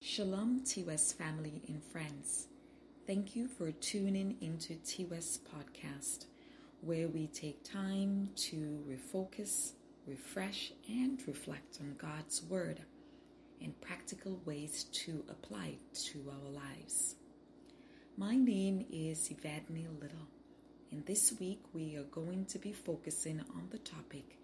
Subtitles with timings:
[0.00, 2.46] Shalom, T West family and friends.
[3.04, 6.26] Thank you for tuning into T West Podcast,
[6.82, 9.72] where we take time to refocus,
[10.06, 12.80] refresh, and reflect on God's Word
[13.60, 17.16] and practical ways to apply to our lives.
[18.16, 20.28] My name is Evadne Little,
[20.92, 24.38] and this week we are going to be focusing on the topic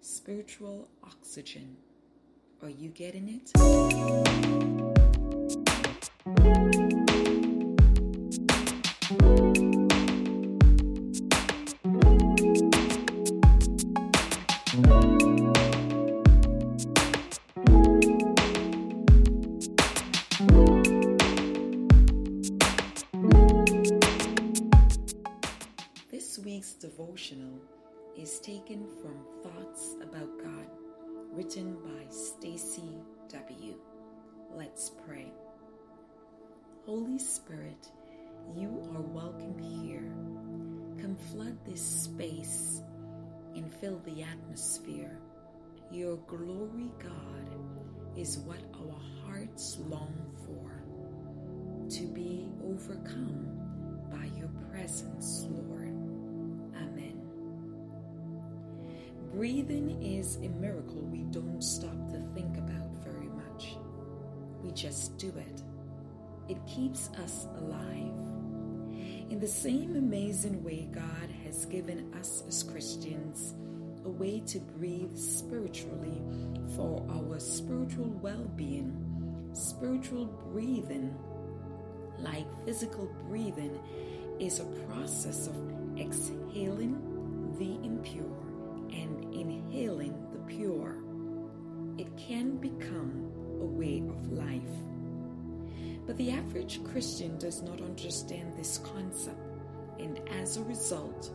[0.00, 1.76] spiritual oxygen.
[2.64, 3.50] Are you getting it?
[37.32, 37.90] Spirit,
[38.54, 40.12] you are welcome here.
[41.00, 42.82] Come flood this space
[43.54, 45.18] and fill the atmosphere.
[45.90, 50.84] Your glory, God, is what our hearts long for.
[51.96, 53.48] To be overcome
[54.10, 55.88] by your presence, Lord.
[56.76, 57.18] Amen.
[59.32, 63.78] Breathing is a miracle we don't stop to think about very much.
[64.62, 65.62] We just do it.
[66.48, 68.12] It keeps us alive.
[69.30, 73.54] In the same amazing way, God has given us as Christians
[74.04, 76.20] a way to breathe spiritually
[76.76, 78.98] for our spiritual well being.
[79.54, 81.14] Spiritual breathing,
[82.18, 83.78] like physical breathing,
[84.40, 85.54] is a process of
[85.98, 86.96] exhaling
[87.58, 88.36] the impure
[88.90, 90.96] and inhaling the pure.
[91.98, 94.91] It can become a way of life.
[96.06, 99.38] But the average Christian does not understand this concept
[99.98, 101.30] and as a result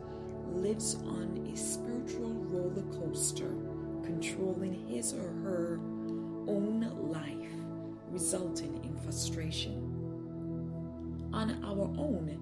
[0.51, 3.53] lives on a spiritual roller coaster,
[4.03, 5.79] controlling his or her
[6.47, 7.51] own life,
[8.09, 9.83] resulting in frustration.
[11.33, 12.41] On our own,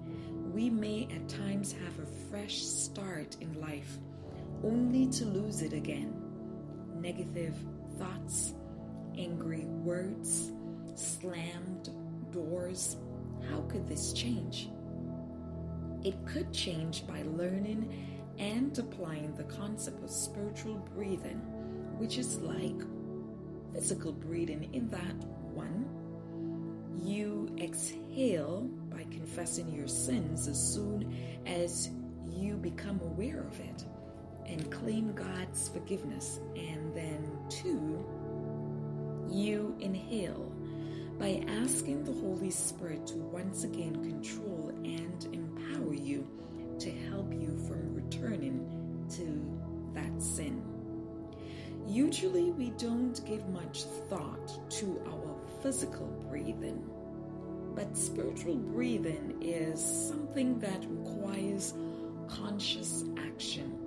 [0.52, 3.98] we may at times have a fresh start in life
[4.64, 6.14] only to lose it again.
[7.00, 7.54] Negative
[7.98, 8.54] thoughts,
[9.18, 10.50] angry words,
[10.94, 11.90] slammed
[12.36, 12.96] doors.
[13.50, 14.68] How could this change?
[16.04, 17.90] It could change by learning
[18.38, 21.40] and applying the concept of spiritual breathing,
[21.98, 22.80] which is like
[23.72, 25.16] physical breathing, in that
[25.54, 25.86] one,
[27.02, 31.14] you exhale by confessing your sins as soon
[31.46, 31.90] as
[32.30, 33.84] you become aware of it
[34.46, 36.40] and claim God's forgiveness.
[36.54, 38.04] And then, two,
[39.28, 40.52] you inhale
[41.18, 46.26] by asking the Holy Spirit to once again control and empower you
[46.78, 50.62] to help you from returning to that sin.
[51.88, 56.84] Usually, we don't give much thought to our physical breathing,
[57.74, 61.72] but spiritual breathing is something that requires
[62.28, 63.78] conscious action,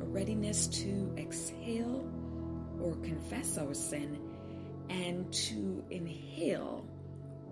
[0.00, 2.06] a readiness to exhale
[2.82, 4.23] or confess our sin
[4.88, 6.86] and to inhale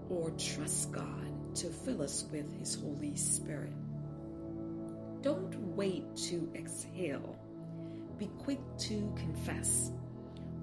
[0.08, 3.72] or trust God to fill us with His Holy Spirit.
[5.22, 7.36] Don't wait to exhale.
[8.18, 9.92] Be quick to confess.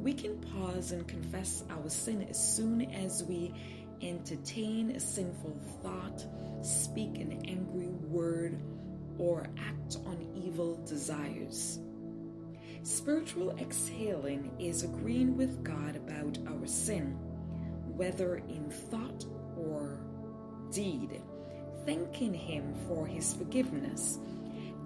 [0.01, 3.53] We can pause and confess our sin as soon as we
[4.01, 6.25] entertain a sinful thought,
[6.61, 8.59] speak an angry word,
[9.17, 11.79] or act on evil desires.
[12.83, 17.17] Spiritual exhaling is agreeing with God about our sin,
[17.95, 19.25] whether in thought
[19.57, 19.99] or
[20.71, 21.21] deed,
[21.85, 24.17] thanking Him for His forgiveness,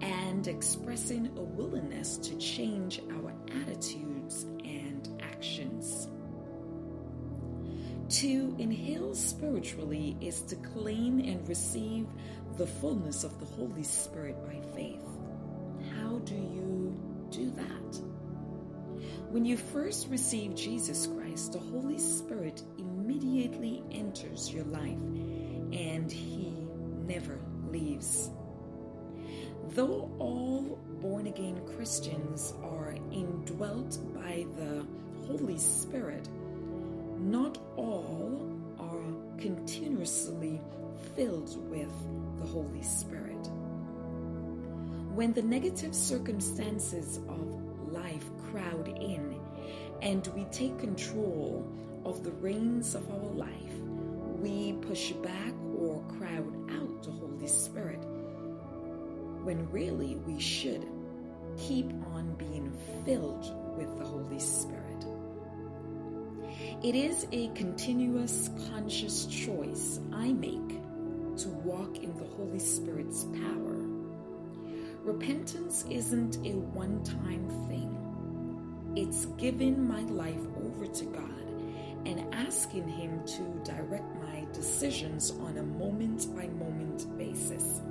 [0.00, 3.32] and expressing a willingness to change our
[3.62, 6.08] attitudes and actions.
[8.08, 12.06] To inhale spiritually is to claim and receive
[12.56, 15.13] the fullness of the Holy Spirit by faith.
[19.34, 24.92] When you first receive Jesus Christ, the Holy Spirit immediately enters your life
[25.72, 26.54] and He
[27.04, 28.30] never leaves.
[29.70, 34.86] Though all born again Christians are indwelt by the
[35.26, 36.28] Holy Spirit,
[37.18, 38.40] not all
[38.78, 40.60] are continuously
[41.16, 41.90] filled with
[42.38, 43.48] the Holy Spirit.
[45.12, 47.63] When the negative circumstances of
[48.04, 49.40] life crowd in
[50.02, 51.66] and we take control
[52.04, 53.50] of the reins of our life,
[54.44, 58.04] We push back or crowd out the Holy Spirit,
[59.42, 60.86] when really we should
[61.56, 62.70] keep on being
[63.06, 65.06] filled with the Holy Spirit.
[66.82, 70.68] It is a continuous conscious choice I make
[71.38, 73.83] to walk in the Holy Spirit's power.
[75.04, 82.88] Repentance isn't a one time thing, it's giving my life over to God and asking
[82.88, 87.82] Him to direct my decisions on a moment by moment basis.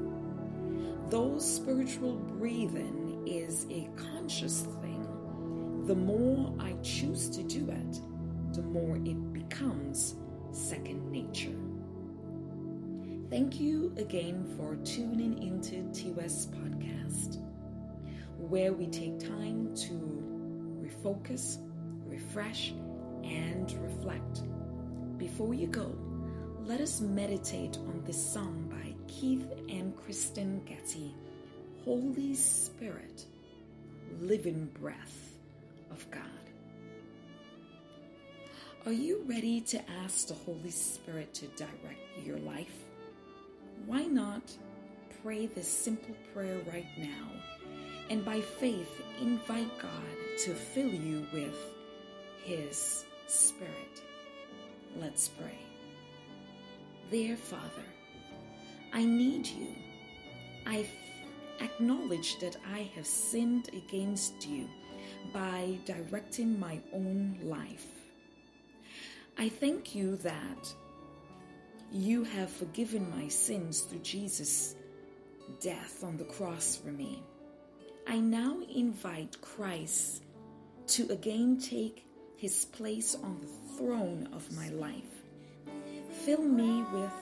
[1.10, 8.02] Though spiritual breathing is a conscious thing, the more I choose to do it,
[8.56, 10.16] the more it becomes
[10.52, 11.63] second nature.
[13.34, 17.42] Thank you again for tuning into TWS Podcast,
[18.38, 21.58] where we take time to refocus,
[22.06, 22.76] refresh,
[23.24, 24.44] and reflect.
[25.18, 25.96] Before you go,
[26.64, 31.16] let us meditate on this song by Keith and Kristyn Getty
[31.84, 33.26] Holy Spirit,
[34.22, 35.40] Living Breath
[35.90, 36.22] of God.
[38.86, 42.93] Are you ready to ask the Holy Spirit to direct your life?
[43.86, 44.42] Why not
[45.22, 47.28] pray this simple prayer right now
[48.10, 49.92] and by faith invite God
[50.46, 51.58] to fill you with
[52.44, 54.02] His Spirit?
[55.00, 55.58] Let's pray.
[57.12, 57.86] Dear Father,
[58.94, 59.68] I need you.
[60.66, 60.86] I
[61.60, 64.68] acknowledge that I have sinned against you
[65.34, 67.88] by directing my own life.
[69.38, 70.74] I thank you that
[71.94, 74.76] you have forgiven my sins through Jesus'
[75.62, 77.22] death on the cross for me.
[78.08, 80.24] I now invite Christ
[80.88, 85.22] to again take his place on the throne of my life.
[86.26, 87.14] Fill me with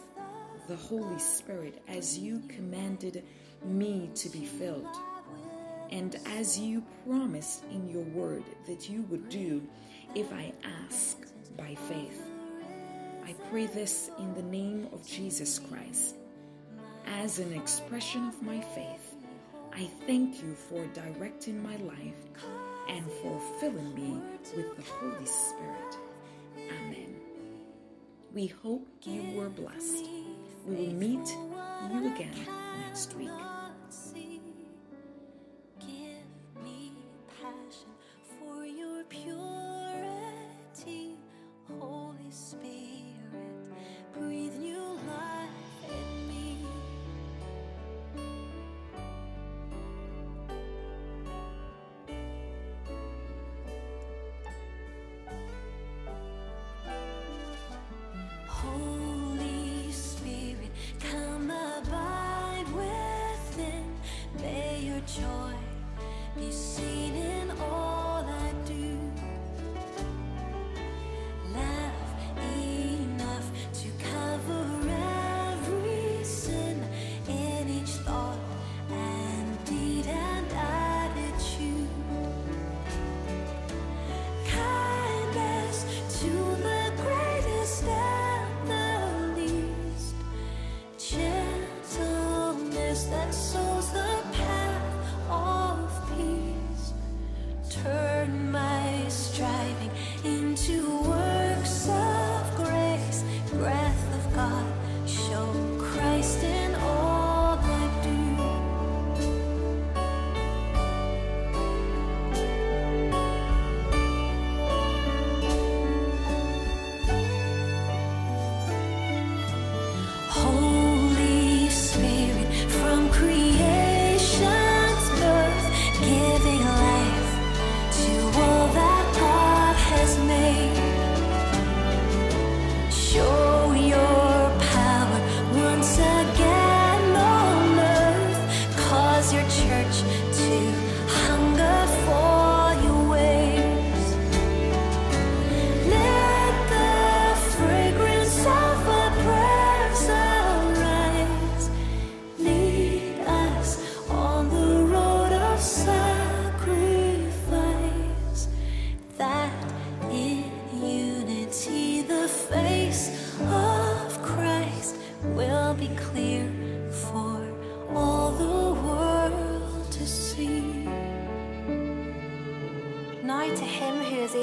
[0.69, 3.25] the Holy Spirit as you commanded
[3.65, 4.87] me to be filled,
[5.91, 9.61] and as you promised in your word that you would do
[10.15, 10.53] if I
[10.85, 11.17] ask
[11.57, 12.30] by faith.
[13.25, 16.15] I pray this in the name of Jesus Christ.
[17.05, 19.15] As an expression of my faith,
[19.73, 22.21] I thank you for directing my life
[22.89, 24.21] and for filling me
[24.55, 25.97] with the Holy Spirit.
[26.57, 27.15] Amen.
[28.33, 30.05] We hope you were blessed.
[30.65, 31.27] We will meet
[31.91, 32.35] you again
[32.87, 33.50] next week.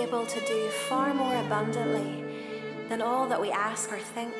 [0.09, 2.25] Able to do far more abundantly
[2.89, 4.33] than all that we ask or think,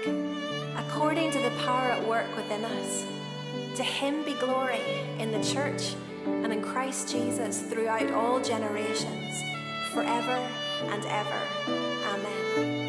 [0.79, 3.05] according to the power at work within us.
[3.77, 4.81] To him be glory
[5.19, 5.95] in the church
[6.25, 9.43] and in Christ Jesus throughout all generations,
[9.93, 10.49] forever
[10.87, 11.43] and ever.
[11.67, 12.88] Amen.